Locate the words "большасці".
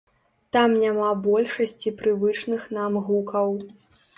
1.27-1.93